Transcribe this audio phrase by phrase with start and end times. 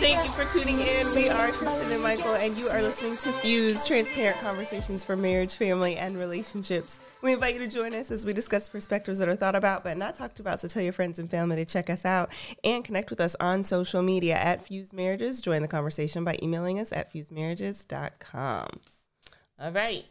[0.00, 1.14] Thank you for tuning in.
[1.14, 5.54] We are Tristan and Michael, and you are listening to Fused Transparent Conversations for Marriage,
[5.54, 7.00] Family, and Relationships.
[7.22, 9.96] We invite you to join us as we discuss perspectives that are thought about but
[9.96, 10.60] not talked about.
[10.60, 12.30] So tell your friends and family to check us out
[12.64, 15.40] and connect with us on social media at Fused Marriages.
[15.40, 18.68] Join the conversation by emailing us at fusedmarriages.com.
[19.58, 20.04] All right.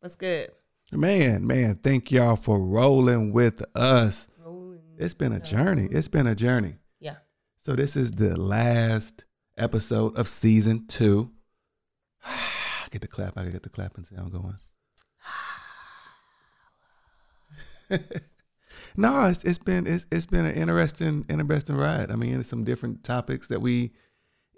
[0.00, 0.50] What's good?
[0.94, 4.28] Man, man, thank y'all for rolling with us.
[4.44, 4.82] Rolling.
[4.98, 5.88] It's been a journey.
[5.90, 6.74] It's been a journey.
[7.00, 7.14] Yeah.
[7.56, 9.24] So this is the last
[9.56, 11.30] episode of season two.
[12.90, 13.38] get the clap.
[13.38, 14.58] I get the clapping sound going.
[18.94, 22.10] no, it's, it's been it's, it's been an interesting interesting ride.
[22.10, 23.92] I mean, it's some different topics that we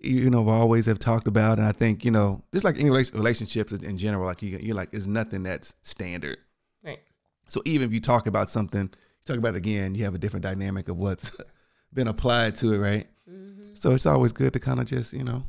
[0.01, 3.73] you know always have talked about, and I think you know just like any relationships
[3.73, 6.39] in general, like you, you're like, there's nothing that's standard.
[6.83, 7.01] Right.
[7.48, 10.19] So even if you talk about something, you talk about it again, you have a
[10.19, 11.37] different dynamic of what's
[11.93, 13.07] been applied to it, right?
[13.30, 13.74] Mm-hmm.
[13.74, 15.45] So it's always good to kind of just, you know,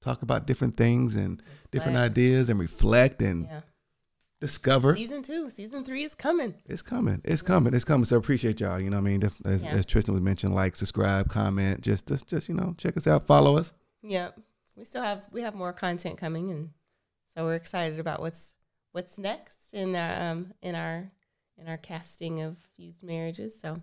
[0.00, 1.70] talk about different things and reflect.
[1.70, 3.60] different ideas and reflect and yeah.
[4.40, 4.96] discover.
[4.96, 6.54] Season two, season three is coming.
[6.68, 7.20] It's coming.
[7.24, 7.74] It's coming.
[7.74, 8.04] It's coming.
[8.04, 8.80] So appreciate y'all.
[8.80, 9.22] You know I mean?
[9.44, 9.70] As, yeah.
[9.70, 13.26] as Tristan was mentioned, like, subscribe, comment, just, just, just, you know, check us out,
[13.26, 13.72] follow us.
[14.02, 14.30] Yeah.
[14.76, 16.50] We still have, we have more content coming.
[16.50, 16.70] And
[17.28, 18.54] so we're excited about what's,
[18.92, 21.10] what's next in, uh, um, in our,
[21.58, 23.60] in our casting of fused marriages.
[23.60, 23.80] So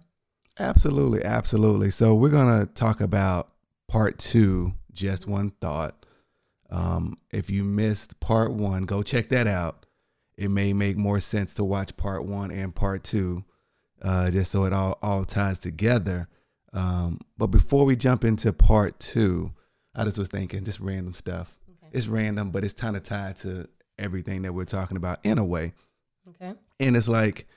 [0.59, 1.89] Absolutely, absolutely.
[1.89, 3.49] So we're gonna talk about
[3.87, 6.05] part two, just one thought.
[6.69, 9.85] Um, if you missed part one, go check that out.
[10.37, 13.45] It may make more sense to watch part one and part two,
[14.01, 16.27] uh, just so it all all ties together.
[16.73, 19.53] Um, but before we jump into part two,
[19.99, 21.53] I just was thinking, just random stuff.
[21.69, 21.97] Okay.
[21.97, 25.45] It's random, but it's kind of tied to everything that we're talking about in a
[25.45, 25.73] way.
[26.29, 26.53] Okay.
[26.79, 27.47] And it's like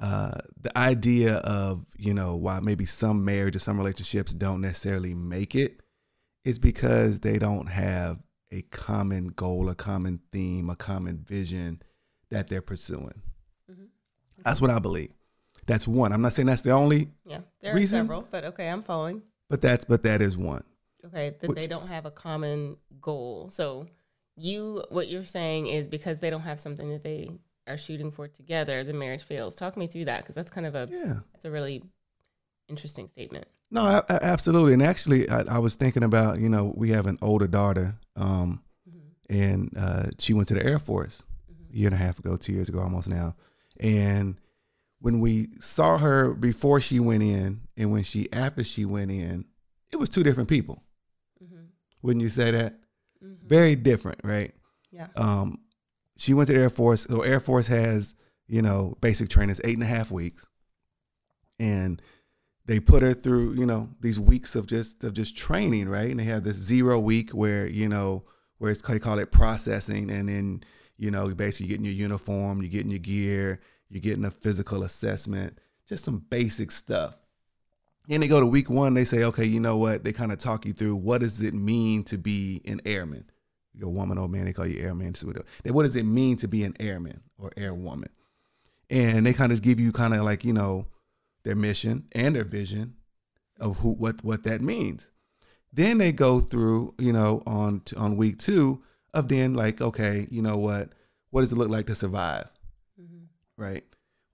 [0.00, 5.14] uh, the idea of you know why maybe some marriage or some relationships don't necessarily
[5.14, 5.80] make it
[6.44, 8.18] is because they don't have
[8.50, 11.82] a common goal, a common theme, a common vision
[12.30, 13.22] that they're pursuing.
[13.70, 13.84] Mm-hmm.
[14.44, 15.12] That's what I believe.
[15.66, 16.12] That's one.
[16.12, 17.08] I'm not saying that's the only.
[17.26, 19.22] Yeah, there reason, are several, but okay, I'm following.
[19.50, 20.64] But that's but that is one.
[21.04, 23.48] Okay, that Which, they don't have a common goal.
[23.50, 23.86] So
[24.36, 27.38] you, what you're saying is because they don't have something that they
[27.68, 29.54] are shooting for together, the marriage fails.
[29.54, 31.82] Talk me through that because that's kind of a yeah, it's a really
[32.68, 33.46] interesting statement.
[33.70, 34.72] No, I, I, absolutely.
[34.72, 38.62] And actually, I, I, was thinking about you know we have an older daughter, um,
[38.88, 39.34] mm-hmm.
[39.34, 41.22] and uh, she went to the Air Force
[41.52, 41.74] mm-hmm.
[41.74, 43.36] a year and a half ago, two years ago almost now,
[43.78, 44.40] and
[45.00, 49.44] when we saw her before she went in and when she after she went in,
[49.92, 50.82] it was two different people.
[52.02, 52.74] Wouldn't you say that?
[53.24, 53.48] Mm-hmm.
[53.48, 54.54] Very different, right?
[54.90, 55.08] Yeah.
[55.16, 55.58] Um,
[56.16, 57.04] she went to the Air Force.
[57.04, 58.14] So Air Force has,
[58.46, 60.46] you know, basic training is eight and a half weeks.
[61.60, 62.00] And
[62.66, 66.10] they put her through, you know, these weeks of just of just training, right?
[66.10, 68.24] And they have this zero week where, you know,
[68.58, 70.64] where it's they call it processing, and then,
[70.96, 75.58] you know, basically getting your uniform, you're getting your gear, you're getting a physical assessment,
[75.88, 77.14] just some basic stuff.
[78.10, 80.04] And they go to week one, they say, okay, you know what?
[80.04, 83.24] They kind of talk you through what does it mean to be an airman?
[83.78, 85.14] you're a woman or man, they call you airman.
[85.64, 88.08] What does it mean to be an airman or airwoman?
[88.90, 90.86] And they kind of give you kind of like, you know,
[91.44, 92.94] their mission and their vision
[93.60, 95.10] of who what what that means.
[95.72, 98.82] Then they go through, you know, on on week two
[99.14, 100.90] of then like, okay, you know what?
[101.30, 102.48] What does it look like to survive?
[103.00, 103.24] Mm-hmm.
[103.56, 103.84] Right?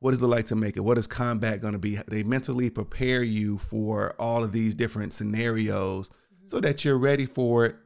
[0.04, 0.80] What does it like to make it?
[0.80, 1.96] What is combat going to be?
[2.06, 6.46] They mentally prepare you for all of these different scenarios mm-hmm.
[6.46, 7.76] so that you're ready for it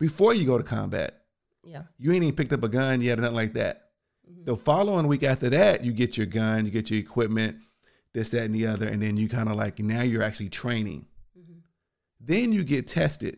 [0.00, 1.22] before you go to combat.
[1.62, 1.82] Yeah.
[1.96, 3.90] You ain't even picked up a gun yet or nothing like that.
[4.28, 4.46] Mm-hmm.
[4.46, 7.58] The following week after that, you get your gun, you get your equipment,
[8.12, 11.06] this, that, and the other, and then you kind of like now you're actually training.
[11.38, 11.58] Mm-hmm.
[12.18, 13.36] Then you get tested.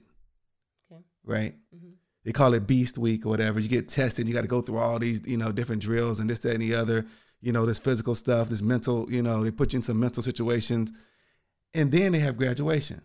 [0.91, 1.03] Okay.
[1.25, 1.57] Right?
[1.77, 1.91] Mm-hmm.
[2.25, 3.61] They call it Beast Week or whatever.
[3.61, 6.31] You get tested, you got to go through all these, you know, different drills and
[6.31, 7.07] this, that, and the other,
[7.41, 10.23] you know, this physical stuff, this mental, you know, they put you in some mental
[10.23, 10.93] situations.
[11.75, 13.01] And then they have graduation.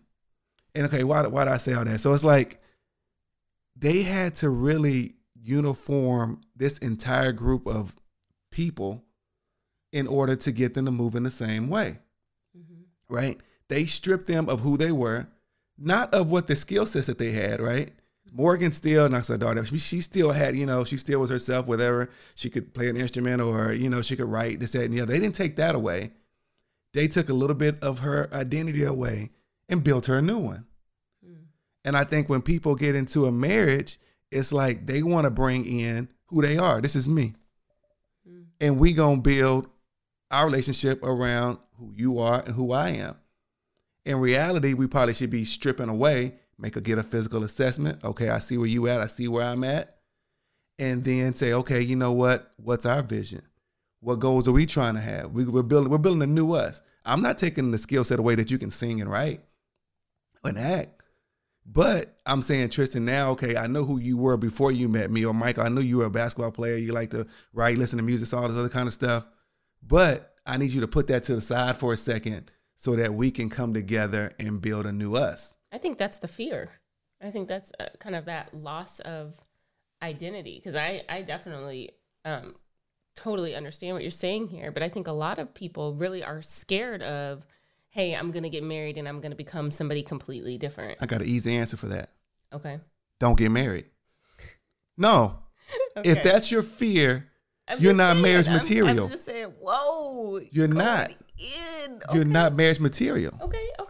[0.74, 2.00] And okay, why, why did I say all that?
[2.00, 2.60] So it's like
[3.74, 7.94] they had to really uniform this entire group of
[8.50, 9.04] people
[9.92, 11.98] in order to get them to move in the same way.
[12.56, 13.14] Mm-hmm.
[13.14, 13.40] Right?
[13.68, 15.28] They stripped them of who they were,
[15.78, 17.90] not of what the skill sets that they had, right?
[18.36, 22.10] Morgan still, not her daughter, she still had, you know, she still was herself, whatever.
[22.34, 25.00] She could play an instrument or, you know, she could write this, that, and the
[25.00, 25.12] other.
[25.12, 26.10] They didn't take that away.
[26.92, 29.30] They took a little bit of her identity away
[29.70, 30.66] and built her a new one.
[31.86, 33.98] And I think when people get into a marriage,
[34.32, 36.80] it's like they want to bring in who they are.
[36.80, 37.34] This is me.
[38.28, 38.46] Mm.
[38.60, 39.68] And we going to build
[40.30, 43.16] our relationship around who you are and who I am.
[44.04, 48.02] In reality, we probably should be stripping away, make a get a physical assessment.
[48.04, 49.96] Okay, I see where you at, I see where I'm at.
[50.78, 52.52] And then say, okay, you know what?
[52.56, 53.42] What's our vision?
[54.00, 55.32] What goals are we trying to have?
[55.32, 56.82] We, we're building we're building a new us.
[57.04, 59.40] I'm not taking the skill set away that you can sing and write
[60.44, 61.02] and act.
[61.64, 65.24] But I'm saying, Tristan, now, okay, I know who you were before you met me,
[65.24, 66.76] or Michael, I knew you were a basketball player.
[66.76, 69.26] You like to write, listen to music, all this other kind of stuff.
[69.82, 73.14] But I need you to put that to the side for a second so that
[73.14, 75.55] we can come together and build a new us.
[75.76, 76.70] I think that's the fear.
[77.22, 79.34] I think that's uh, kind of that loss of
[80.02, 81.90] identity because I, I definitely
[82.24, 82.54] um,
[83.14, 86.40] totally understand what you're saying here, but I think a lot of people really are
[86.40, 87.46] scared of
[87.90, 90.96] hey, I'm going to get married and I'm going to become somebody completely different.
[91.00, 92.10] I got an easy answer for that.
[92.54, 92.78] Okay.
[93.20, 93.86] Don't get married.
[94.96, 95.40] No.
[95.98, 96.10] okay.
[96.10, 97.28] If that's your fear,
[97.68, 99.04] I'm you're not saying, marriage material.
[99.06, 100.40] I'm, just saying, whoa.
[100.52, 101.10] You're not.
[101.10, 101.94] In.
[101.94, 102.14] Okay.
[102.14, 103.32] You're not marriage material.
[103.40, 103.85] Okay, okay.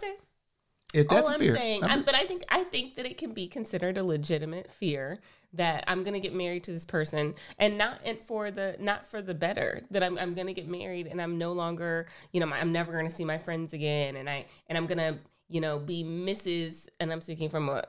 [0.97, 3.33] If that's All I'm fear, saying, I'm, but I think I think that it can
[3.33, 5.21] be considered a legitimate fear
[5.53, 9.21] that I'm gonna get married to this person, and not and for the not for
[9.21, 9.83] the better.
[9.91, 13.11] That I'm I'm gonna get married, and I'm no longer, you know, I'm never gonna
[13.11, 15.19] see my friends again, and I and I'm gonna
[15.51, 16.89] you know be Mrs.
[16.99, 17.85] and I'm speaking from a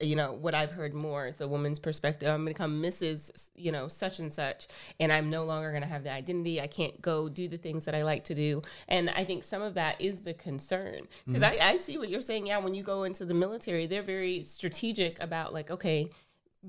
[0.00, 2.28] you know what I've heard more is a woman's perspective.
[2.28, 3.50] I'm gonna become Mrs.
[3.56, 4.68] You know such and such,
[5.00, 6.60] and I'm no longer gonna have the identity.
[6.60, 9.62] I can't go do the things that I like to do, and I think some
[9.62, 11.62] of that is the concern because mm-hmm.
[11.62, 12.46] I, I see what you're saying.
[12.46, 16.08] Yeah, when you go into the military, they're very strategic about like, okay,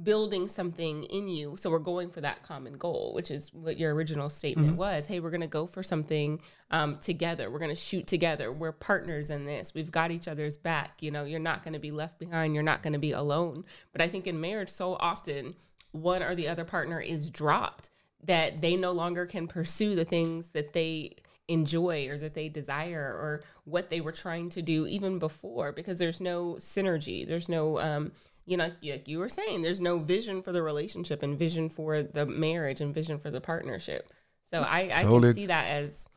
[0.04, 1.58] building something in you.
[1.58, 4.78] So we're going for that common goal, which is what your original statement mm-hmm.
[4.78, 5.08] was.
[5.08, 7.50] Hey, we're going to go for something um, together.
[7.50, 8.52] We're going to shoot together.
[8.52, 9.74] We're partners in this.
[9.74, 11.02] We've got each other's back.
[11.02, 12.54] You know, you're not going to be left behind.
[12.54, 13.66] You're not going to be alone.
[13.92, 15.56] But I think in marriage, so often
[15.92, 17.90] one or the other partner is dropped
[18.24, 21.16] that they no longer can pursue the things that they
[21.48, 25.98] enjoy or that they desire or what they were trying to do even before because
[25.98, 28.12] there's no synergy there's no um,
[28.50, 32.02] you know, like you were saying, there's no vision for the relationship and vision for
[32.02, 34.12] the marriage and vision for the partnership.
[34.50, 35.28] So I, I totally.
[35.30, 36.10] can see that as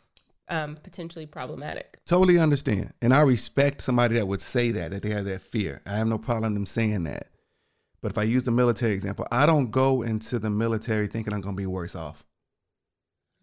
[0.49, 1.99] um, potentially problematic.
[2.07, 2.95] Totally understand.
[3.03, 5.83] And I respect somebody that would say that, that they have that fear.
[5.85, 7.29] I have no problem them saying that.
[8.01, 11.43] But if I use the military example, I don't go into the military thinking I'm
[11.43, 12.25] going to be worse off.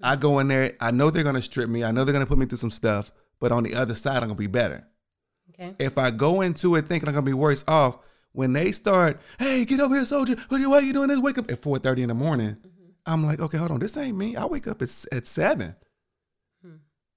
[0.02, 1.84] I go in there, I know they're going to strip me.
[1.84, 4.24] I know they're going to put me through some stuff, but on the other side,
[4.24, 4.88] I'm going to be better.
[5.52, 5.76] Okay.
[5.78, 8.00] If I go into it thinking I'm going to be worse off,
[8.34, 10.36] when they start, hey, get over here, soldier.
[10.50, 11.20] What are you doing this?
[11.20, 12.52] Wake up at 4.30 in the morning.
[12.52, 12.90] Mm-hmm.
[13.06, 13.80] I'm like, okay, hold on.
[13.80, 14.36] This ain't me.
[14.36, 15.76] I wake up at, at 7.
[16.64, 16.72] Hmm.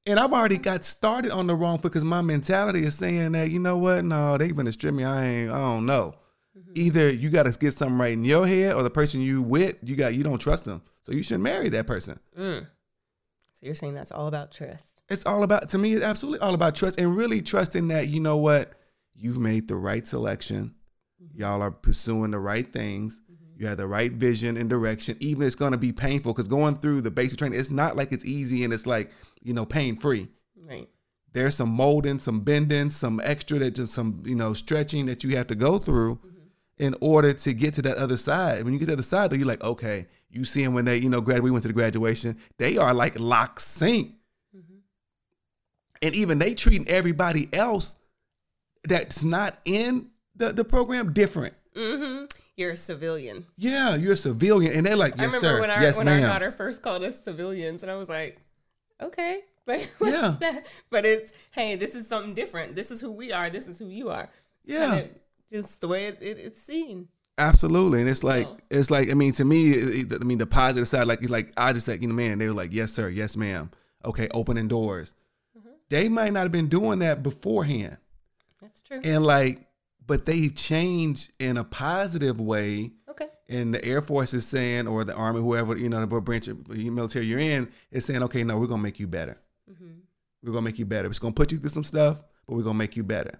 [0.07, 3.51] And I've already got started on the wrong foot because my mentality is saying that,
[3.51, 4.05] you know what?
[4.05, 5.05] No, they gonna strip me.
[5.05, 6.15] I ain't, I don't know.
[6.59, 6.73] Mm-hmm.
[6.75, 9.79] Either you got to get something right in your head or the person you with,
[9.83, 10.83] you got, you don't trust them.
[11.03, 12.19] So you shouldn't marry that person.
[12.39, 12.67] Mm.
[13.53, 15.03] So you're saying that's all about trust.
[15.09, 18.21] It's all about, to me, it's absolutely all about trust and really trusting that, you
[18.21, 18.73] know what?
[19.15, 20.75] You've made the right selection
[21.35, 23.21] Y'all are pursuing the right things.
[23.21, 23.61] Mm-hmm.
[23.61, 25.17] You have the right vision and direction.
[25.21, 28.13] Even it's going to be painful because going through the basic training, it's not like
[28.13, 29.11] it's easy and it's like,
[29.43, 30.29] you know, pain free.
[30.57, 30.89] Right.
[31.33, 35.37] There's some molding, some bending, some extra that just some, you know, stretching that you
[35.37, 36.85] have to go through mm-hmm.
[36.85, 38.63] in order to get to that other side.
[38.65, 40.85] When you get to the other side, though, you're like, okay, you see them when
[40.85, 44.13] they, you know, grad, we went to the graduation, they are like lock sync.
[44.57, 44.77] Mm-hmm.
[46.03, 47.97] And even they treating everybody else
[48.85, 50.09] that's not in
[50.43, 51.55] the, the program different.
[51.77, 52.25] Mm-hmm.
[52.57, 53.47] You're a civilian.
[53.57, 55.61] Yeah, you're a civilian, and they're like, yes, I remember sir.
[55.61, 58.39] when our yes, when our daughter first called us civilians, and I was like,
[59.01, 60.37] okay, like yeah.
[60.41, 60.67] That?
[60.91, 62.75] But it's hey, this is something different.
[62.75, 63.51] This is who we are.
[63.51, 64.29] This is who you are.
[64.65, 67.09] Yeah, it, just the way it, it, it's seen.
[67.39, 71.07] Absolutely, and it's like it's like I mean to me, I mean the positive side,
[71.07, 73.37] like it's like I just like you know, man, they were like, yes, sir, yes,
[73.37, 73.71] ma'am.
[74.05, 75.15] Okay, opening doors.
[75.57, 75.71] Mm-hmm.
[75.89, 77.97] They might not have been doing that beforehand.
[78.61, 79.01] That's true.
[79.03, 79.67] And like
[80.07, 82.93] but they've changed in a positive way.
[83.09, 83.27] Okay.
[83.49, 86.69] And the Air Force is saying, or the Army, whoever you know, the branch of
[86.69, 89.39] military you're in, is saying, okay, no, we're gonna make you better.
[89.71, 89.93] Mm-hmm.
[90.43, 91.09] We're gonna make you better.
[91.09, 93.39] It's gonna put you through some stuff, but we're gonna make you better.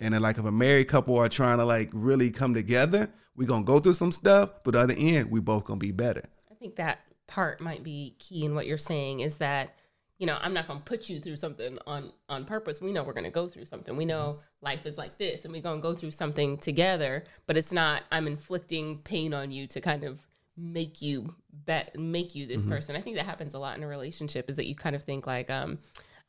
[0.00, 3.48] And then, like, if a married couple are trying to like really come together, we're
[3.48, 6.24] gonna go through some stuff, but at the end, we both gonna be better.
[6.50, 9.74] I think that part might be key in what you're saying is that
[10.22, 12.80] you know, I'm not going to put you through something on on purpose.
[12.80, 13.96] We know we're going to go through something.
[13.96, 17.56] We know life is like this and we're going to go through something together, but
[17.56, 20.24] it's not I'm inflicting pain on you to kind of
[20.56, 22.70] make you bet make you this mm-hmm.
[22.70, 22.94] person.
[22.94, 25.26] I think that happens a lot in a relationship is that you kind of think
[25.26, 25.80] like um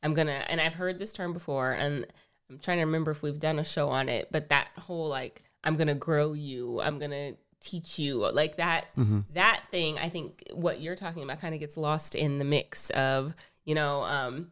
[0.01, 2.07] I'm going to and I've heard this term before and
[2.49, 5.43] I'm trying to remember if we've done a show on it, but that whole like
[5.63, 6.81] I'm going to grow you.
[6.81, 9.21] I'm going to teach you like that mm-hmm.
[9.31, 12.89] that thing i think what you're talking about kind of gets lost in the mix
[12.89, 13.33] of
[13.65, 14.51] you know, um,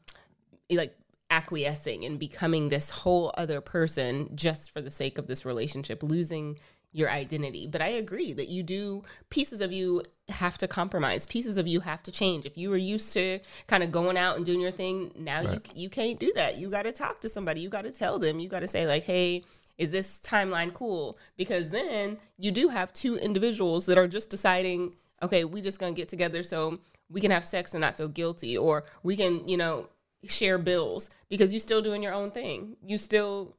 [0.69, 0.95] like
[1.29, 6.57] acquiescing and becoming this whole other person just for the sake of this relationship, losing
[6.93, 7.67] your identity.
[7.67, 11.25] But I agree that you do pieces of you have to compromise.
[11.25, 12.45] Pieces of you have to change.
[12.45, 15.67] If you were used to kind of going out and doing your thing, now right.
[15.73, 16.57] you you can't do that.
[16.57, 17.61] You got to talk to somebody.
[17.61, 18.39] You got to tell them.
[18.39, 19.43] You got to say like, "Hey,
[19.77, 24.93] is this timeline cool?" Because then you do have two individuals that are just deciding,
[25.21, 28.57] "Okay, we just to get together so we can have sex and not feel guilty
[28.57, 29.89] or we can, you know,
[30.27, 32.77] share bills because you're still doing your own thing.
[32.85, 33.55] You still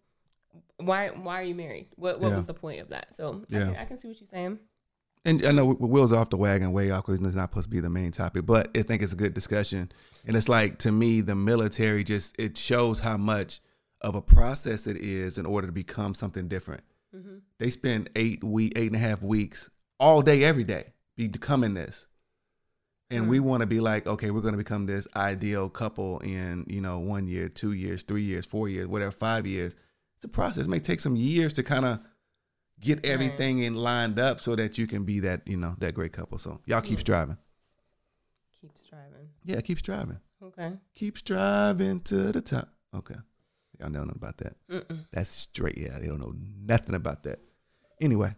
[0.76, 1.88] why why are you married?
[1.96, 2.36] What what yeah.
[2.36, 3.14] was the point of that?
[3.16, 3.58] So yeah.
[3.58, 4.58] I, can, I can see what you're saying.
[5.24, 7.78] And I know Will's off the wagon way off because it's not supposed to be
[7.78, 9.92] the main topic, but I think it's a good discussion.
[10.26, 13.60] And it's like to me, the military just it shows how much
[14.00, 16.82] of a process it is in order to become something different.
[17.14, 17.36] Mm-hmm.
[17.58, 22.08] They spend eight week, eight and a half weeks all day, every day, becoming this.
[23.10, 23.46] And we mm-hmm.
[23.46, 26.98] want to be like okay we're going to become this ideal couple in you know
[26.98, 29.74] one year two years three years four years whatever five years.
[30.16, 30.64] It's a process.
[30.64, 32.00] It may take some years to kind of
[32.80, 36.12] get everything in lined up so that you can be that you know that great
[36.12, 36.38] couple.
[36.38, 37.36] So y'all keep striving.
[38.60, 39.28] Keep striving.
[39.44, 40.20] Yeah keep striving.
[40.42, 40.72] Okay.
[40.94, 42.68] Keep striving to the top.
[42.94, 43.16] Okay.
[43.78, 44.56] Y'all know nothing about that.
[44.70, 45.04] Mm-mm.
[45.12, 45.76] that's straight.
[45.76, 47.40] Yeah they don't know nothing about that.
[48.00, 48.34] Anyway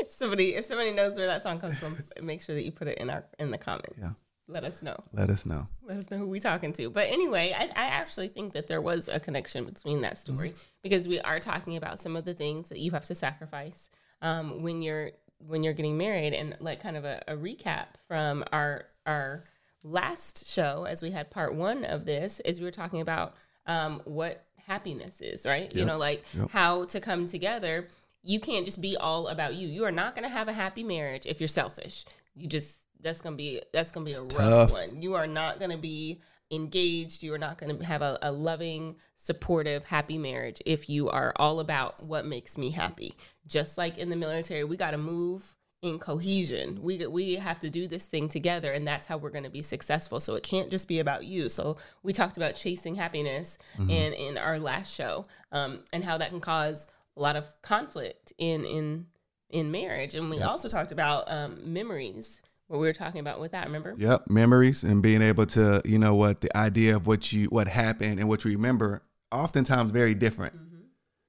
[0.00, 2.88] if somebody if somebody knows where that song comes from, make sure that you put
[2.88, 3.98] it in our in the comments.
[3.98, 4.10] Yeah.
[4.46, 4.96] Let us know.
[5.12, 5.68] Let us know.
[5.82, 6.90] Let us know who we talking to.
[6.90, 10.58] But anyway, I, I actually think that there was a connection between that story mm-hmm.
[10.82, 13.88] because we are talking about some of the things that you have to sacrifice
[14.20, 18.44] um, when you're when you're getting married, and like kind of a, a recap from
[18.52, 19.44] our our
[19.82, 23.34] last show, as we had part one of this, is we were talking about
[23.66, 25.64] um, what happiness is, right?
[25.64, 25.74] Yep.
[25.74, 26.50] You know, like yep.
[26.50, 27.86] how to come together
[28.24, 29.68] you can't just be all about you.
[29.68, 32.04] You are not going to have a happy marriage if you're selfish.
[32.34, 34.72] You just that's going to be that's going to be a it's rough tough.
[34.72, 35.02] one.
[35.02, 37.22] You are not going to be engaged.
[37.22, 41.32] You are not going to have a, a, loving, supportive, happy marriage if you are
[41.36, 43.14] all about what makes me happy.
[43.46, 46.82] Just like in the military, we got to move in cohesion.
[46.82, 49.62] We we have to do this thing together, and that's how we're going to be
[49.62, 50.18] successful.
[50.18, 51.50] So it can't just be about you.
[51.50, 53.90] So we talked about chasing happiness mm-hmm.
[53.90, 58.32] in in our last show, um, and how that can cause a lot of conflict
[58.38, 59.06] in in
[59.50, 60.14] in marriage.
[60.14, 60.48] And we yep.
[60.48, 63.94] also talked about um, memories what we were talking about with that remember?
[63.96, 67.68] Yep memories and being able to you know what the idea of what you what
[67.68, 70.56] happened and what you remember oftentimes very different.
[70.56, 70.84] Mm-hmm.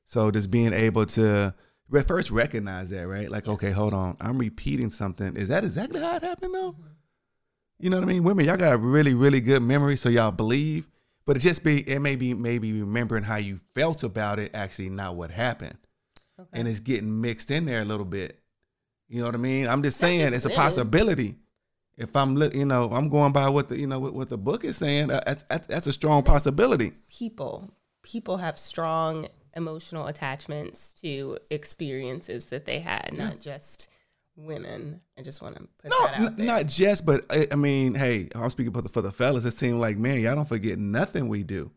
[0.06, 1.54] so just being able to
[2.08, 3.30] first recognize that right?
[3.30, 5.36] Like okay hold on i'm repeating something.
[5.36, 6.72] Is that exactly how it happened though?
[6.72, 6.84] Mm-hmm.
[7.80, 8.24] you know what i mean?
[8.24, 10.88] Women y'all got really really good memory so y'all believe
[11.26, 14.90] but it just be it may be maybe remembering how you felt about it, actually
[14.90, 15.78] not what happened.
[16.40, 16.60] Okay.
[16.60, 18.40] And it's getting mixed in there a little bit.
[19.08, 19.68] You know what I mean?
[19.68, 21.36] I'm just saying just it's a possibility.
[21.98, 24.38] If I'm look you know, I'm going by what the you know what, what the
[24.38, 26.94] book is saying, uh, that's, that's a strong possibility.
[27.10, 27.72] People
[28.04, 33.26] people have strong emotional attachments to experiences that they had, yeah.
[33.26, 33.90] not just
[34.36, 35.02] women.
[35.18, 36.46] I just want to put no, that out there.
[36.46, 39.46] not just, but I, I, mean, hey, I'm speaking for the, for the fellas.
[39.46, 41.72] It seemed like, man, y'all don't forget nothing we do.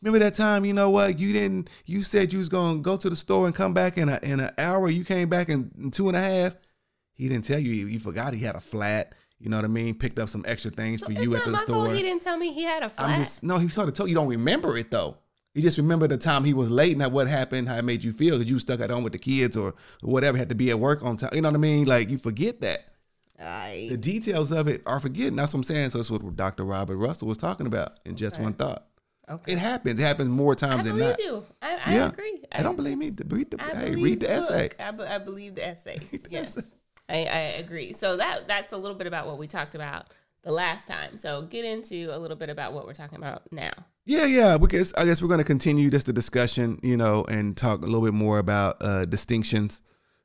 [0.00, 0.64] Remember that time?
[0.64, 1.18] You know what?
[1.18, 1.70] You didn't.
[1.86, 4.40] You said you was gonna go to the store and come back in a in
[4.40, 4.90] an hour.
[4.90, 6.56] You came back in, in two and a half.
[7.12, 7.86] He didn't tell you.
[7.86, 9.14] He, he, forgot he had a flat.
[9.38, 9.94] You know what I mean?
[9.94, 11.86] Picked up some extra things so for you at the store.
[11.86, 13.10] Fault he didn't tell me he had a flat.
[13.10, 13.58] I'm just no.
[13.58, 15.18] He sort of told you don't remember it though.
[15.54, 18.12] You just remember the time he was late and what happened, how it made you
[18.12, 20.78] feel because you stuck at home with the kids or, whatever, had to be at
[20.78, 21.30] work on time.
[21.34, 21.86] You know what I mean?
[21.86, 22.80] Like you forget that.
[23.38, 23.88] I...
[23.90, 25.36] The details of it are forgetting.
[25.36, 25.90] That's what I'm saying.
[25.90, 26.64] So that's what Dr.
[26.64, 28.86] Robert Russell was talking about in Just One Thought.
[29.28, 29.52] Okay.
[29.52, 30.00] It happens.
[30.00, 31.18] It happens more times than not.
[31.18, 31.44] You.
[31.60, 32.08] I, I yeah.
[32.08, 32.44] agree.
[32.50, 33.12] I, I, don't believe me.
[33.28, 34.70] Read the, hey, read the essay.
[34.80, 35.98] I, be, I believe the essay.
[36.10, 36.56] the yes.
[36.56, 36.76] Essay.
[37.08, 37.92] I, I agree.
[37.92, 40.06] So that that's a little bit about what we talked about
[40.42, 41.16] the last time.
[41.18, 43.72] So get into a little bit about what we're talking about now.
[44.04, 44.58] Yeah, yeah.
[44.58, 47.84] Because I guess we're going to continue just the discussion, you know, and talk a
[47.84, 49.82] little bit more about uh, distinctions,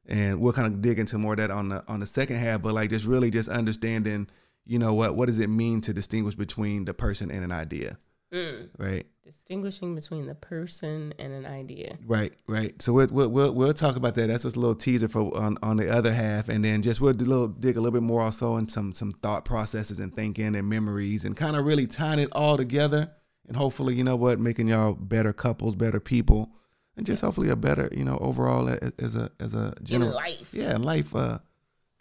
[0.07, 2.62] and we'll kind of dig into more of that on the on the second half.
[2.62, 4.27] But like, just really just understanding,
[4.65, 7.98] you know, what what does it mean to distinguish between the person and an idea,
[8.34, 8.69] mm.
[8.77, 9.05] right?
[9.27, 11.98] distinguishing between the person and an idea.
[12.05, 12.81] Right, right.
[12.81, 14.27] So we'll we'll we'll, we'll talk about that.
[14.27, 17.12] That's just a little teaser for on, on the other half, and then just we'll
[17.12, 20.15] do a little, dig a little bit more also in some some thought processes and
[20.15, 23.12] thinking and memories, and kind of really tying it all together,
[23.48, 26.51] and hopefully, you know what, making y'all better couples, better people,
[26.96, 30.54] and just hopefully a better, you know, overall as a as a general in life.
[30.54, 31.39] Yeah, life uh,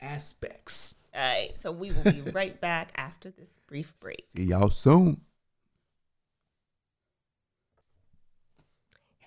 [0.00, 0.94] aspects.
[1.14, 4.26] All right, so we will be right back after this brief break.
[4.36, 5.20] See y'all soon.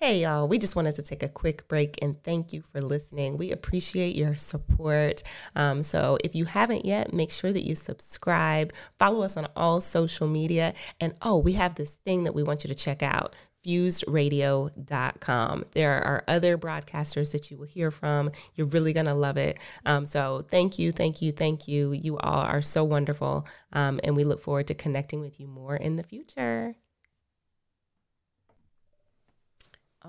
[0.02, 3.36] Hey, y'all, we just wanted to take a quick break and thank you for listening.
[3.36, 5.22] We appreciate your support.
[5.54, 9.82] Um, so, if you haven't yet, make sure that you subscribe, follow us on all
[9.82, 10.72] social media.
[11.02, 15.64] And oh, we have this thing that we want you to check out fusedradio.com.
[15.72, 18.30] There are other broadcasters that you will hear from.
[18.54, 19.58] You're really going to love it.
[19.84, 21.92] Um, so, thank you, thank you, thank you.
[21.92, 23.46] You all are so wonderful.
[23.74, 26.74] Um, and we look forward to connecting with you more in the future.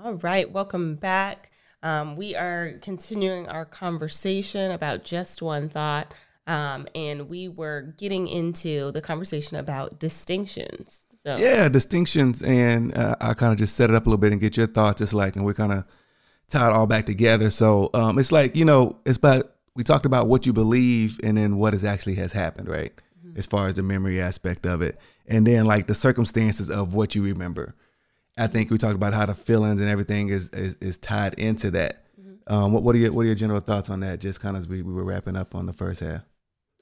[0.03, 1.51] All right, welcome back.
[1.83, 6.15] Um, we are continuing our conversation about just one thought,
[6.47, 11.05] um, and we were getting into the conversation about distinctions.
[11.21, 14.31] So yeah, distinctions, and uh, I kind of just set it up a little bit
[14.31, 15.01] and get your thoughts.
[15.01, 15.85] It's like, and we're kind of
[16.49, 17.51] tie it all back together.
[17.51, 21.37] So um, it's like you know, it's about we talked about what you believe, and
[21.37, 22.91] then what is actually has happened, right?
[23.23, 23.37] Mm-hmm.
[23.37, 27.13] As far as the memory aspect of it, and then like the circumstances of what
[27.13, 27.75] you remember.
[28.37, 31.71] I think we talked about how the feelings and everything is is, is tied into
[31.71, 32.05] that.
[32.19, 32.53] Mm-hmm.
[32.53, 34.19] Um, what what are your what are your general thoughts on that?
[34.19, 36.21] Just kind of as we, we were wrapping up on the first half.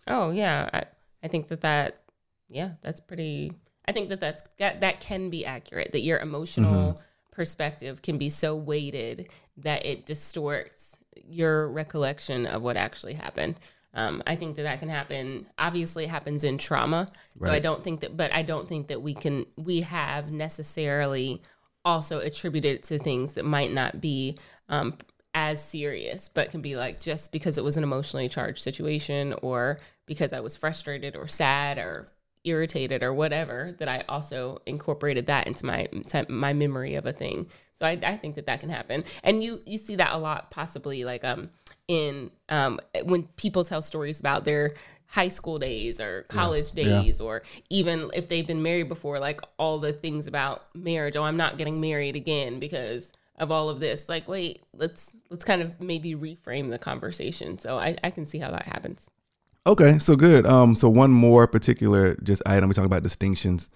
[0.08, 0.84] Oh yeah, I
[1.24, 2.04] I think that that
[2.50, 3.52] yeah that's pretty.
[3.88, 5.92] I think that that's that that can be accurate.
[5.92, 7.02] That your emotional mm-hmm.
[7.32, 13.60] perspective can be so weighted that it distorts your recollection of what actually happened.
[13.94, 15.48] Um, I think that that can happen.
[15.58, 17.12] Obviously, it happens in trauma.
[17.38, 17.50] Right.
[17.50, 21.42] So I don't think that, but I don't think that we can, we have necessarily
[21.84, 24.96] also attributed to things that might not be um,
[25.34, 29.80] as serious, but can be like just because it was an emotionally charged situation or
[30.06, 32.12] because I was frustrated or sad or
[32.44, 35.88] irritated or whatever that I also incorporated that into my
[36.30, 37.48] my memory of a thing.
[37.74, 40.52] So I, I think that that can happen, and you you see that a lot,
[40.52, 41.50] possibly like um
[41.88, 44.76] in um when people tell stories about their
[45.08, 47.02] high school days or college yeah.
[47.02, 47.26] days yeah.
[47.26, 51.36] or even if they've been married before like all the things about marriage oh i'm
[51.36, 55.82] not getting married again because of all of this like wait let's let's kind of
[55.82, 59.10] maybe reframe the conversation so i, I can see how that happens
[59.68, 60.46] Okay, so good.
[60.46, 63.70] Um, so one more particular just item we talk about distinctions.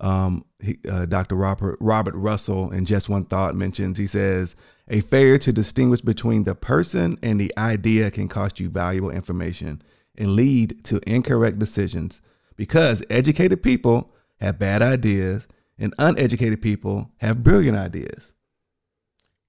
[0.00, 1.34] Um, he, uh, Dr.
[1.36, 4.56] Robert Robert Russell in Just One Thought mentions he says
[4.88, 9.82] a failure to distinguish between the person and the idea can cost you valuable information
[10.16, 12.20] and lead to incorrect decisions
[12.56, 15.46] because educated people have bad ideas
[15.78, 18.32] and uneducated people have brilliant ideas.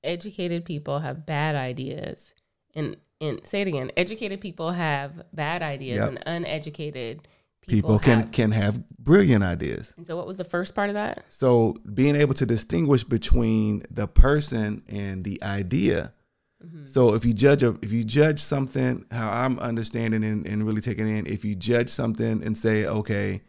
[0.03, 2.33] Educated people have bad ideas
[2.75, 6.09] and and say it again educated people have bad ideas yep.
[6.09, 7.27] and uneducated
[7.61, 10.89] people, people can have, can have brilliant ideas and so what was the first part
[10.89, 16.13] of that so being able to distinguish between the person and the idea
[16.63, 16.85] mm-hmm.
[16.85, 20.81] so if you judge a, if you judge something how i'm understanding and, and really
[20.81, 23.41] taking in if you judge something and say okay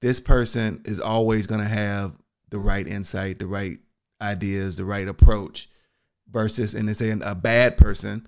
[0.00, 2.16] this person is always going to have
[2.50, 3.78] the right insight the right
[4.20, 5.68] ideas the right approach
[6.30, 8.26] versus and they say a bad person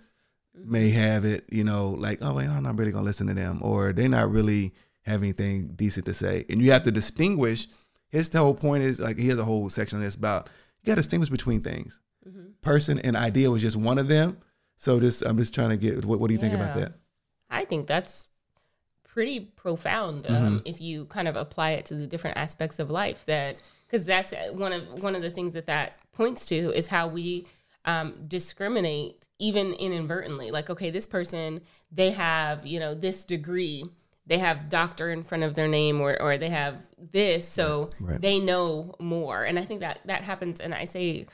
[0.64, 3.61] may have it, you know, like, oh, wait, I'm not really gonna listen to them,
[3.62, 6.44] or they're not really have anything decent to say.
[6.49, 7.66] And you have to distinguish.
[8.09, 10.49] His whole point is like he has a whole section on this about
[10.83, 12.01] you got to distinguish between things.
[12.27, 12.51] Mm-hmm.
[12.62, 14.38] Person and idea was just one of them.
[14.77, 16.05] So this, I'm just trying to get.
[16.05, 16.49] What, what do you yeah.
[16.49, 16.94] think about that?
[17.51, 18.29] I think that's
[19.05, 20.57] pretty profound um, mm-hmm.
[20.64, 23.27] if you kind of apply it to the different aspects of life.
[23.27, 27.07] That because that's one of one of the things that that points to is how
[27.07, 27.46] we
[27.84, 30.50] um, discriminate even inadvertently.
[30.50, 33.84] Like, okay, this person, they have, you know, this degree,
[34.26, 38.20] they have doctor in front of their name or, or they have this, so right.
[38.20, 39.42] they know more.
[39.42, 40.60] And I think that that happens.
[40.60, 41.26] And I say,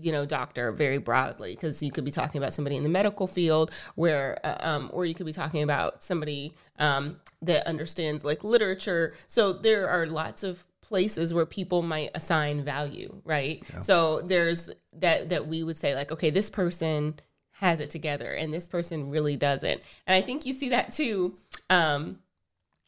[0.00, 3.26] you know, doctor very broadly because you could be talking about somebody in the medical
[3.26, 8.44] field where, uh, um, or you could be talking about somebody um, that understands like
[8.44, 9.14] literature.
[9.26, 13.62] So there are lots of places where people might assign value, right?
[13.72, 13.80] Yeah.
[13.80, 17.14] So there's that that we would say like, okay, this person
[17.52, 19.80] has it together and this person really doesn't.
[20.06, 21.36] And I think you see that too
[21.70, 22.18] um,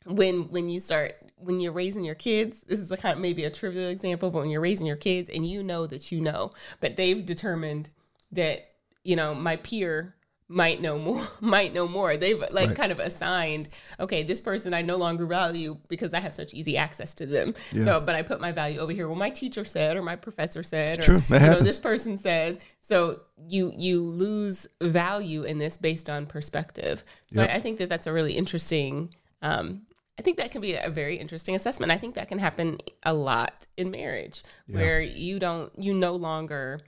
[0.05, 2.63] when when you start when you're raising your kids.
[2.63, 5.29] This is a kind of maybe a trivial example, but when you're raising your kids
[5.29, 7.91] and you know that you know, but they've determined
[8.33, 8.73] that
[9.05, 10.15] you know my peer
[10.47, 12.77] might know more might know more they've like right.
[12.77, 16.77] kind of assigned okay this person i no longer value because i have such easy
[16.77, 17.83] access to them yeah.
[17.83, 20.63] so but i put my value over here well my teacher said or my professor
[20.63, 25.79] said it's or you know, this person said so you you lose value in this
[25.79, 27.51] based on perspective so yep.
[27.51, 29.83] I, I, think that that's a really interesting um,
[30.19, 31.91] I think that can be a very interesting assessment.
[31.91, 34.79] I think that can happen a lot in marriage yeah.
[34.79, 36.81] where you don't, you no longer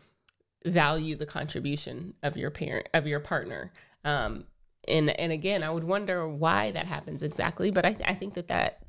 [0.65, 3.73] value the contribution of your parent of your partner
[4.05, 4.45] um,
[4.89, 8.35] and and again i would wonder why that happens exactly but i, th- I think
[8.35, 8.83] that that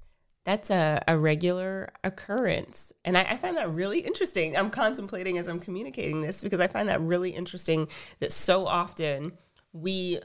[0.47, 2.93] that's a, a regular occurrence.
[3.04, 4.56] And I, I, find that really interesting.
[4.56, 7.89] I'm contemplating as I'm communicating this because I find that really interesting
[8.21, 9.34] that so often
[9.73, 10.19] we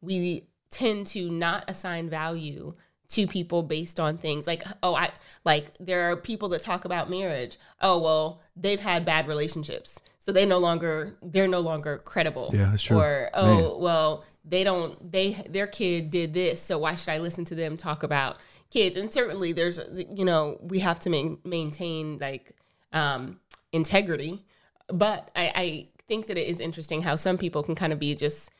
[0.00, 2.74] we tend to not assign value
[3.08, 4.46] to people based on things.
[4.46, 5.10] Like oh i
[5.44, 7.56] like there are people that talk about marriage.
[7.80, 10.00] Oh well they've had bad relationships.
[10.18, 12.50] So they no longer they're no longer credible.
[12.52, 12.98] Yeah that's true.
[12.98, 13.80] Or oh Man.
[13.80, 17.76] well they don't they their kid did this so why should i listen to them
[17.76, 18.38] talk about
[18.70, 18.96] kids?
[18.96, 19.80] And certainly there's
[20.14, 22.54] you know we have to main, maintain like
[22.92, 23.40] um
[23.72, 24.44] integrity.
[24.88, 28.14] But i i think that it is interesting how some people can kind of be
[28.14, 28.50] just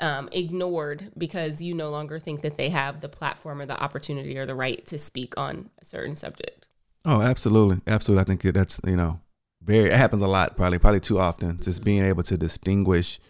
[0.00, 4.36] um, ignored because you no longer think that they have the platform or the opportunity
[4.36, 6.66] or the right to speak on a certain subject.
[7.04, 8.22] Oh, absolutely, absolutely.
[8.22, 9.20] I think that's you know
[9.62, 11.52] very it happens a lot, probably probably too often.
[11.52, 11.62] Mm-hmm.
[11.62, 13.20] Just being able to distinguish,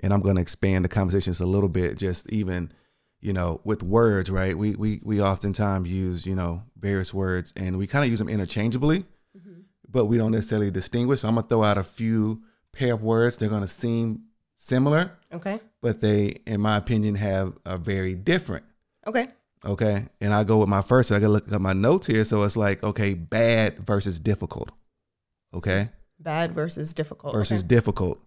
[0.00, 1.98] and I'm going to expand the conversations a little bit.
[1.98, 2.72] Just even
[3.20, 4.56] you know with words, right?
[4.56, 8.28] We we we oftentimes use you know various words, and we kind of use them
[8.28, 9.00] interchangeably,
[9.36, 9.60] mm-hmm.
[9.88, 11.20] but we don't necessarily distinguish.
[11.20, 12.42] So I'm gonna throw out a few
[12.76, 13.36] pair of words.
[13.36, 14.22] They're going to seem
[14.56, 15.12] similar.
[15.32, 15.60] Okay.
[15.86, 18.64] But they, in my opinion, have a very different.
[19.06, 19.28] Okay.
[19.64, 20.06] Okay.
[20.20, 21.12] And I go with my first.
[21.12, 22.24] I gotta look at my notes here.
[22.24, 24.72] So it's like, okay, bad versus difficult.
[25.54, 25.90] Okay.
[26.18, 27.34] Bad versus difficult.
[27.34, 27.68] Versus okay.
[27.68, 28.20] difficult.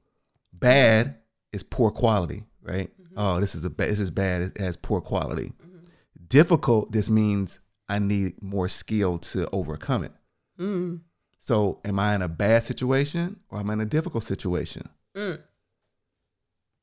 [0.53, 1.15] Bad
[1.51, 2.91] is poor quality, right?
[2.97, 3.15] Mm-hmm.
[3.17, 4.41] Oh, this is a this is bad.
[4.41, 5.51] It has poor quality.
[5.61, 5.87] Mm-hmm.
[6.29, 6.93] Difficult.
[6.93, 10.13] This means I need more skill to overcome it.
[10.57, 11.01] Mm.
[11.39, 14.87] So, am I in a bad situation or am I in a difficult situation?
[15.13, 15.41] Mm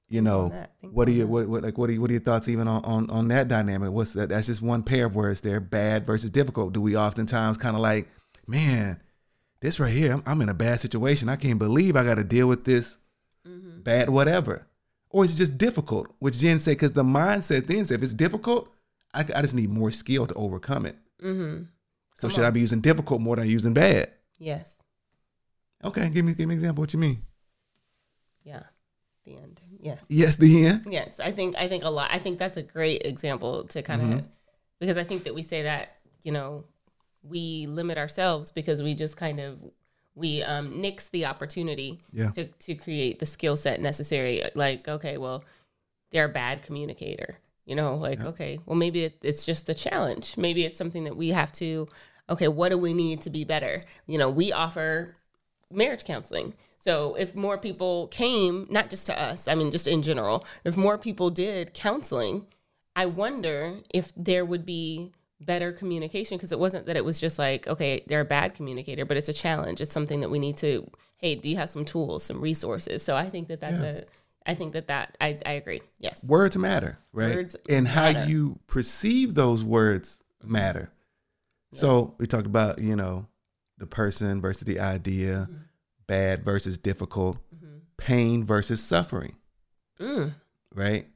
[0.09, 2.49] you know what are you what, what like what are you, what are your thoughts
[2.49, 3.91] even on, on on that dynamic?
[3.91, 6.73] What's that that's just one pair of words there bad versus difficult.
[6.73, 8.09] Do we oftentimes kind of like
[8.47, 9.01] man
[9.61, 11.29] this right here I'm, I'm, in a bad situation.
[11.29, 12.99] I can't believe i got to deal with this
[13.47, 13.81] mm-hmm.
[13.81, 14.67] bad whatever.
[15.11, 16.13] Or it's just difficult?
[16.21, 18.73] Which jen said because the mindset then said if it's difficult
[19.13, 21.65] I, I just need more skill to overcome it mm-hmm.
[22.15, 22.47] so should on.
[22.47, 24.13] i be using difficult more than using bad?
[24.39, 24.85] Yes.
[25.83, 26.83] Okay give me give me an example.
[26.83, 27.23] What you mean?
[28.45, 28.63] Yeah
[29.27, 29.61] the end.
[29.87, 30.05] Yes.
[30.09, 30.87] Yes, the end.
[30.91, 32.11] Yes, I think I think a lot.
[32.13, 34.27] I think that's a great example to kind of mm-hmm.
[34.81, 36.65] because I think that we say that you know
[37.23, 39.59] we limit ourselves because we just kind of
[40.17, 42.31] we um, nix the opportunity yeah.
[42.31, 44.43] to to create the skill set necessary.
[44.57, 45.45] Like, okay, well,
[46.11, 47.37] they're a bad communicator.
[47.65, 48.29] You know, like yeah.
[48.29, 50.37] okay, well maybe it, it's just a challenge.
[50.37, 51.87] Maybe it's something that we have to.
[52.29, 53.85] Okay, what do we need to be better?
[54.09, 55.15] You know, we offer
[55.71, 56.55] marriage counseling
[56.87, 60.77] so if more people came, not just to us, I mean, just in general, if
[60.77, 62.47] more people did counseling,
[62.95, 67.41] I wonder if there would be better communication because it wasn't that it was just
[67.41, 69.81] like, okay, they're a bad communicator, but it's a challenge.
[69.81, 73.03] It's something that we need to, hey, do you have some tools, some resources?
[73.03, 73.89] So I think that that's yeah.
[73.89, 74.03] a,
[74.47, 75.83] I think that that, I, I agree.
[75.99, 76.23] Yes.
[76.25, 77.35] Words matter, right?
[77.35, 78.21] Words and matter.
[78.21, 80.93] how you perceive those words matter.
[81.73, 81.81] Yeah.
[81.81, 83.27] So we talked about, you know,
[83.77, 85.49] the person versus the idea.
[85.51, 85.63] Mm-hmm
[86.07, 87.79] bad versus difficult, mm-hmm.
[87.97, 89.37] pain versus suffering.
[90.01, 90.35] Mm.
[90.75, 91.07] Right?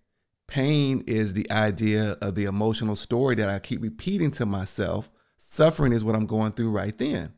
[0.47, 5.11] Pain is the idea of the emotional story that I keep repeating to myself.
[5.37, 7.33] Suffering is what I'm going through right then.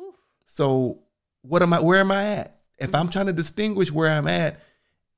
[0.00, 0.14] Oof.
[0.46, 1.00] So,
[1.42, 2.60] what am I where am I at?
[2.78, 2.96] If mm-hmm.
[2.96, 4.60] I'm trying to distinguish where I'm at,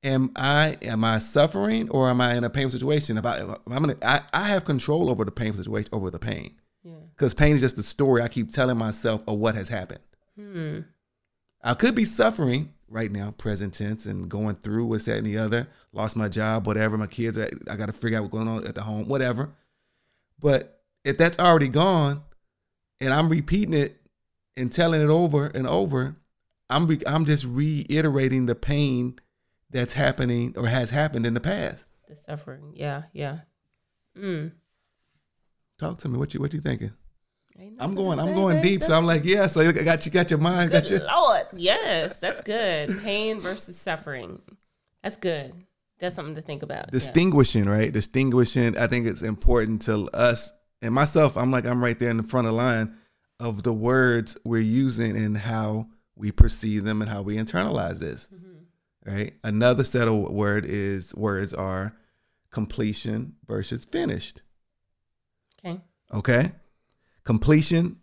[0.03, 3.17] am I am I suffering or am I in a painful situation?
[3.17, 6.55] If I I'm gonna I, I have control over the painful situation over the pain.
[6.83, 6.93] Yeah.
[7.15, 7.39] Because yeah.
[7.39, 10.03] pain is just the story I keep telling myself of what has happened.
[10.35, 10.79] Hmm.
[11.63, 15.37] I could be suffering right now, present tense, and going through what's that and the
[15.37, 15.67] other.
[15.91, 16.97] Lost my job, whatever.
[16.97, 19.49] My kids, I, I got to figure out what's going on at the home, whatever.
[20.39, 22.23] But if that's already gone,
[22.99, 23.97] and I'm repeating it
[24.55, 26.15] and telling it over and over,
[26.69, 29.19] I'm re- I'm just reiterating the pain
[29.69, 31.85] that's happening or has happened in the past.
[32.07, 33.39] The suffering, yeah, yeah.
[34.17, 34.53] Mm.
[35.77, 36.17] Talk to me.
[36.17, 36.91] What you what you thinking?
[37.79, 38.19] I'm going.
[38.19, 38.83] I'm going deep.
[38.83, 39.47] So I'm like, yeah.
[39.47, 40.71] So you got you got your mind.
[40.71, 41.43] Good got your Lord.
[41.53, 42.89] Yes, that's good.
[43.03, 44.41] Pain versus suffering.
[45.03, 45.53] That's good.
[45.99, 46.91] That's something to think about.
[46.91, 47.71] Distinguishing, yeah.
[47.71, 47.93] right?
[47.93, 48.77] Distinguishing.
[48.77, 51.37] I think it's important to us and myself.
[51.37, 52.95] I'm like, I'm right there in the front of line
[53.39, 58.29] of the words we're using and how we perceive them and how we internalize this.
[58.33, 59.11] Mm-hmm.
[59.11, 59.33] Right.
[59.43, 61.95] Another set of word is words are
[62.51, 64.41] completion versus finished.
[65.65, 65.81] Okay.
[66.13, 66.51] Okay
[67.27, 67.97] completion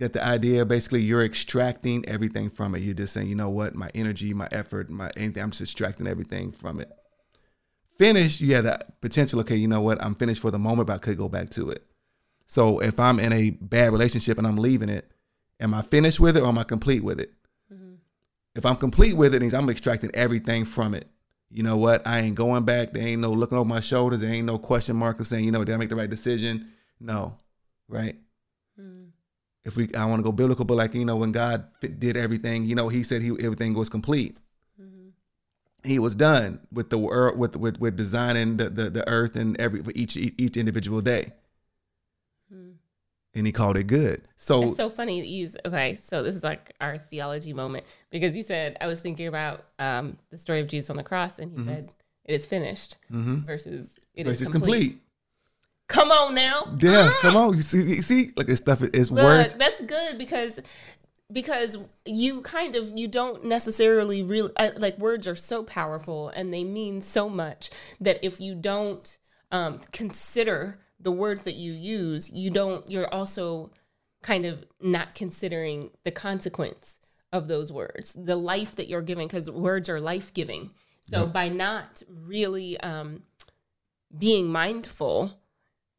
[0.00, 2.80] get the idea basically you're extracting everything from it.
[2.80, 3.74] You're just saying you know what?
[3.74, 6.90] My energy my effort my anything i'm just extracting everything from it.
[7.98, 10.02] Finish you have that potential okay you know what?
[10.02, 11.84] I'm finished for the moment but i could go back to it.
[12.46, 15.10] So if i'm in a bad relationship and i'm leaving it
[15.60, 17.34] am i finished with it or am i complete with it?
[17.70, 17.96] Mm-hmm.
[18.54, 21.08] if i'm complete with it means i'm extracting everything from it.
[21.50, 22.06] You know what?
[22.06, 22.92] I ain't going back.
[22.92, 24.20] There ain't no looking over my shoulders.
[24.20, 26.72] There ain't no question mark of saying you know did i make the right decision?
[26.98, 27.36] No
[27.88, 28.16] right
[29.64, 32.64] If we, I want to go biblical, but like you know, when God did everything,
[32.64, 34.36] you know, He said He everything was complete.
[34.80, 35.08] Mm-hmm.
[35.82, 39.60] He was done with the world, with with with designing the the, the earth and
[39.60, 41.32] every for each each individual day,
[42.52, 42.72] mm-hmm.
[43.34, 44.22] and He called it good.
[44.36, 47.86] So It's so funny that you use okay, so this is like our theology moment
[48.10, 51.40] because you said I was thinking about um, the story of Jesus on the cross
[51.40, 51.68] and he mm-hmm.
[51.68, 51.92] said
[52.24, 54.80] it is finished versus it is it's complete.
[54.80, 55.02] complete.
[55.88, 56.76] Come on now.
[56.80, 57.54] Yeah, come on.
[57.54, 59.54] You see, you see, like this stuff is words.
[59.54, 60.60] that's good because
[61.32, 66.52] because you kind of you don't necessarily really uh, like words are so powerful and
[66.52, 67.70] they mean so much
[68.00, 69.18] that if you don't
[69.50, 73.70] um, consider the words that you use you don't you're also
[74.22, 76.98] kind of not considering the consequence
[77.32, 80.70] of those words the life that you're giving because words are life giving
[81.02, 83.22] so by not really um,
[84.16, 85.38] being mindful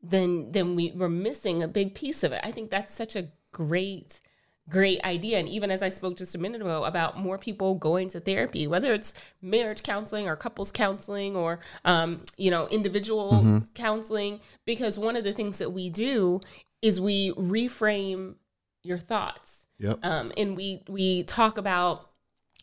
[0.01, 2.41] then then we we're missing a big piece of it.
[2.43, 4.21] I think that's such a great
[4.69, 8.09] great idea and even as I spoke just a minute ago about more people going
[8.09, 14.41] to therapy whether it's marriage counseling or couples counseling or um, you know individual counseling
[14.65, 16.41] because one of the things that we do
[16.81, 18.35] is we reframe
[18.83, 19.99] your thoughts Yep.
[20.03, 22.09] um, and we we talk about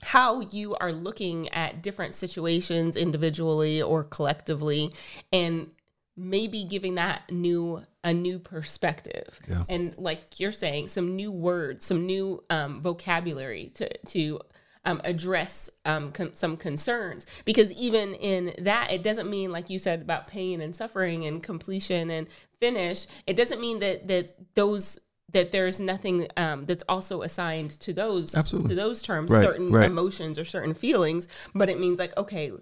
[0.03, 4.93] how you are looking at different situations individually or collectively
[5.33, 5.71] and
[6.17, 9.65] maybe giving that new a new perspective Yeah.
[9.69, 14.41] and like you're saying some new words some new um, vocabulary to to
[14.87, 19.79] um, address um, con- some concerns because even in that it doesn't mean like you
[19.79, 22.29] said about pain and suffering and completion and
[22.61, 24.99] finish it doesn't mean that that those
[25.33, 28.69] that there's nothing um, that's also assigned to those Absolutely.
[28.69, 29.91] to those terms Right, certain right.
[29.91, 32.53] emotions or certain feelings but it means like okay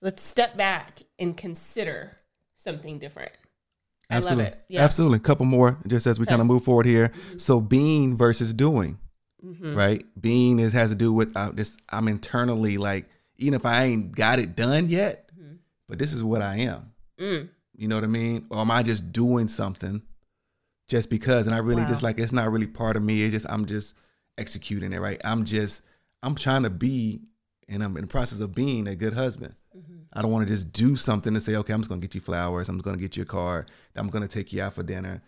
[0.00, 2.16] let's step back and consider
[2.62, 3.32] something different
[4.10, 4.44] i love Absolutely.
[4.46, 4.84] it yeah Mm-hmm.
[4.84, 5.16] Absolutely.
[5.16, 7.12] A couple more just as we kind of move forward here.
[7.36, 8.98] So being versus doing,
[9.44, 9.74] Mm-hmm.
[9.74, 10.04] right?
[10.20, 11.76] Being is has to do with uh, this.
[11.90, 13.06] I'm internally like,
[13.38, 15.54] even if I ain't got it done yet, Mm-hmm.
[15.88, 16.92] but this is what I am.
[17.20, 17.48] Mm.
[17.76, 18.46] You know what I mean?
[18.50, 20.02] Or am I just doing something
[20.88, 21.46] just because?
[21.46, 21.88] And I really Wow.
[21.88, 23.22] just like it's not really part of me.
[23.24, 23.96] It's just I'm just
[24.38, 25.20] executing it, right?
[25.24, 25.82] I'm just
[26.22, 27.22] I'm trying to be
[27.68, 29.54] and I'm in the process of being a good husband.
[30.12, 30.18] Mm-hmm.
[30.18, 32.20] I don't want to just do something to say, okay, I'm just gonna get you
[32.20, 35.22] flowers, I'm gonna get you a card, I'm gonna take you out for dinner.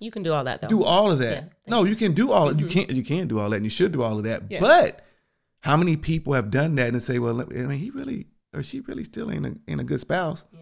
[0.00, 1.44] you can do all that though Do all of that.
[1.44, 3.70] Yeah, no, you can do all you can't you can do all that and you
[3.70, 4.42] should do all of that.
[4.50, 4.60] Yeah.
[4.60, 5.04] But
[5.60, 8.80] how many people have done that and say, well, I mean, he really or she
[8.80, 10.44] really still ain't a, ain't a good spouse?
[10.52, 10.60] Yeah.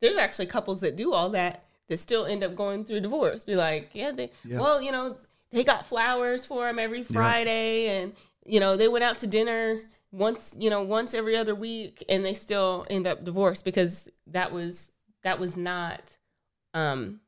[0.00, 3.44] There's actually couples that do all that that still end up going through divorce.
[3.44, 4.60] Be like, yeah, they, Yeah.
[4.60, 5.16] well, you know,
[5.50, 8.12] they got flowers for him every Friday and,
[8.44, 12.24] you know, they went out to dinner once, you know, once every other week and
[12.24, 14.92] they still end up divorced because that was,
[15.22, 16.16] that was not,
[16.74, 17.20] um,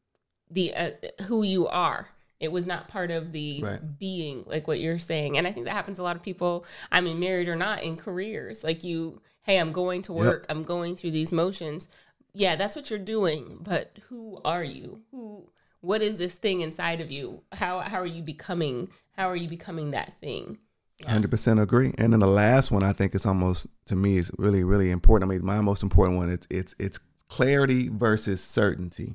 [0.51, 0.91] the, uh,
[1.25, 2.09] who you are.
[2.41, 3.99] It was not part of the Right.
[3.99, 5.39] being, like what you're saying.
[5.39, 7.83] And I think that happens to a lot of people, I mean, married or not,
[7.85, 8.65] in careers.
[8.65, 10.25] Like you, hey, I'm going to Yep.
[10.25, 11.89] work, I'm going through these motions.
[12.35, 15.03] Yeah, that's what you're doing, but who are you?
[15.11, 15.51] Who
[15.83, 17.43] what is this thing inside of you?
[17.53, 20.59] How how are you becoming how are you becoming that thing?
[21.07, 21.93] Hundred percent agree.
[21.99, 25.31] And then the last one, I think, is almost to me is really really important.
[25.31, 29.15] I mean, my most important one it's it's it's clarity versus certainty.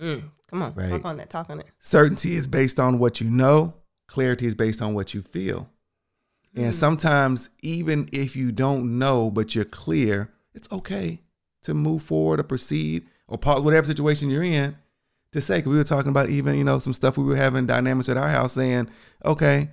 [0.00, 0.88] Mm, come on, Right.
[0.90, 1.66] talk on that, talk on it.
[1.78, 3.74] Certainty is based on what you know.
[4.06, 5.68] Clarity is based on what you feel.
[6.56, 11.20] And sometimes, even if you don't know, but you're clear, it's okay
[11.62, 14.76] to move forward or proceed or pause whatever situation you're in.
[15.32, 17.66] To say, 'cause we were talking about even you know some stuff we were having
[17.66, 18.88] dynamics at our house, saying,
[19.24, 19.70] okay,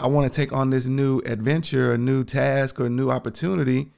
[0.00, 3.90] I want to take on this new adventure, a new task, or a new opportunity.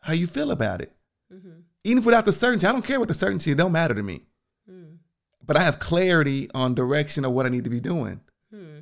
[0.00, 0.92] How you feel about it?
[1.32, 1.60] Mm-hmm.
[1.84, 3.50] Even without the certainty, I don't care what the certainty.
[3.50, 4.22] It don't matter to me.
[4.70, 4.98] Mm.
[5.44, 8.20] But I have clarity on direction of what I need to be doing.
[8.50, 8.80] Hmm.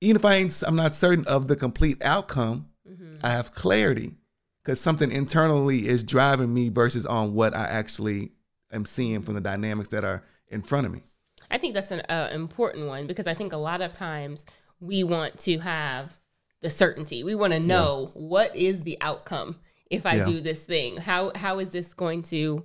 [0.00, 2.68] Even if I ain't, I'm not certain of the complete outcome.
[2.88, 3.16] Mm-hmm.
[3.22, 4.16] I have clarity
[4.62, 8.32] because something internally is driving me versus on what I actually
[8.72, 11.02] am seeing from the dynamics that are in front of me.
[11.50, 14.46] I think that's an uh, important one because I think a lot of times
[14.82, 16.18] we want to have
[16.60, 17.22] the certainty.
[17.22, 19.56] We want to know what is the outcome
[19.90, 20.26] if I Yeah.
[20.26, 20.96] do this thing.
[20.96, 22.64] How how is this going to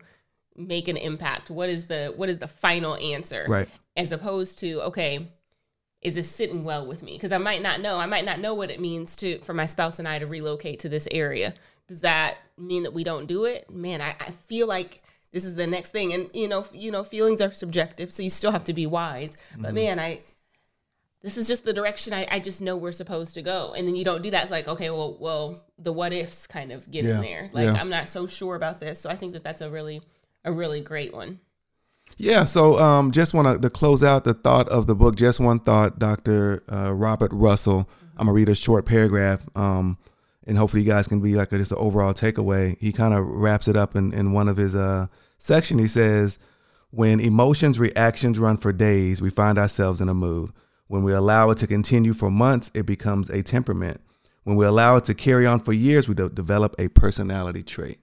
[0.55, 1.49] make an impact?
[1.49, 3.45] What is the what is the final answer?
[3.47, 3.69] Right.
[3.95, 5.27] As opposed to okay,
[6.01, 7.13] is this sitting well with me?
[7.13, 7.97] Because I might not know.
[7.97, 10.79] I might not know what it means to for my spouse and I to relocate
[10.79, 11.53] to this area.
[11.87, 13.69] Does that mean that we don't do it?
[13.69, 16.13] Man, I, I feel like this is the next thing.
[16.13, 19.37] And you know, you know, feelings are subjective, so you still have to be wise.
[19.55, 19.75] But mm-hmm.
[19.75, 20.21] man, I
[21.27, 23.73] this is just the direction I, I just know we're supposed to go.
[23.77, 24.43] And then you don't do that.
[24.43, 27.49] It's like, okay, well, well, the what ifs kind of get Yeah, in there.
[27.51, 27.73] Like yeah.
[27.73, 29.01] I'm not so sure about this.
[29.01, 30.01] So I think that that's a really
[30.45, 31.41] a really great one.
[32.15, 35.17] Yeah, so um, just want to close out the thought of the book.
[35.17, 36.63] Just one thought, Dr.
[36.71, 37.89] Uh, Robert Russell.
[38.15, 39.97] I'm gonna read a short paragraph, um,
[40.47, 42.79] and hopefully you guys can be like a, just an overall takeaway.
[42.79, 45.07] He kind of wraps it up in, in one of his uh,
[45.39, 45.77] section.
[45.77, 46.39] He says,
[46.89, 50.53] "When emotions reactions run for days, we find ourselves in a mood.
[50.87, 54.01] When we allow it to continue for months, it becomes a temperament.
[54.43, 57.99] When we allow it to carry on for years, we de- develop a personality trait."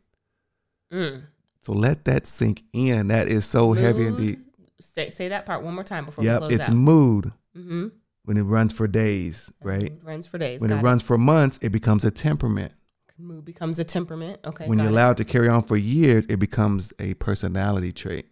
[0.93, 1.23] Mm.
[1.63, 3.09] So let that sink in.
[3.09, 4.39] That is so heavy and deep.
[4.81, 6.75] Say, say that part one more time before we Yep, it's out.
[6.75, 7.89] mood mm-hmm.
[8.25, 9.91] when it runs for days, right?
[10.03, 10.61] Runs for days.
[10.61, 12.73] When got it runs for months, it becomes a temperament.
[13.17, 14.41] Mood becomes a temperament.
[14.45, 14.67] Okay.
[14.67, 14.91] when you it.
[14.91, 18.27] allow it to carry on for years, it becomes a personality trait.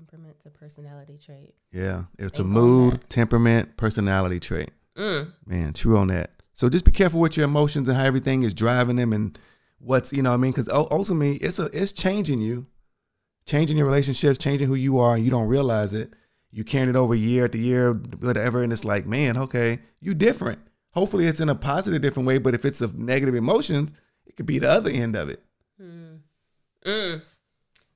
[0.00, 1.54] Temperament's a personality trait.
[1.72, 4.70] Yeah, it's a mood, temperament, personality trait.
[4.96, 5.32] Mm.
[5.44, 6.30] Man, true on that.
[6.54, 9.38] So just be careful with your emotions and how everything is driving them and
[9.78, 12.66] what's you know what I mean because ultimately it's a it's changing you,
[13.44, 16.14] changing your relationships, changing who you are, and you don't realize it.
[16.50, 20.60] You carrying it over year after year, whatever, and it's like, man, okay, you different.
[20.92, 22.38] Hopefully, it's in a positive, different way.
[22.38, 23.92] But if it's of negative emotions,
[24.24, 25.44] it could be the other end of it.
[25.78, 27.20] Mm.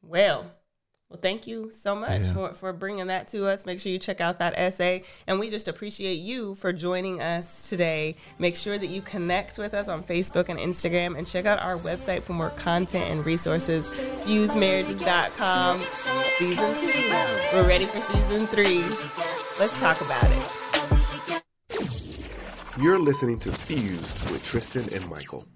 [0.02, 0.53] Well,
[1.14, 2.32] well, thank you so much Yeah.
[2.32, 3.64] for, for bringing that to us.
[3.66, 5.04] Make sure you check out that essay.
[5.28, 8.16] And we just appreciate you for joining us today.
[8.40, 11.76] Make sure that you connect with us on Facebook and Instagram and check out our
[11.76, 13.90] website for more content and resources,
[14.24, 15.84] fusedmarriages.com.
[16.40, 16.92] Season two.
[17.56, 18.82] We're ready for season three.
[19.60, 21.42] Let's talk about it.
[22.82, 24.00] You're listening to Fuse
[24.32, 25.46] with Tristan and Michael.